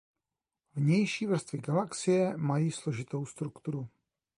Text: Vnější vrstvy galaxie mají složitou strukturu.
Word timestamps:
Vnější 0.75 1.25
vrstvy 1.27 1.57
galaxie 1.57 2.37
mají 2.37 2.71
složitou 2.71 3.25
strukturu. 3.25 3.87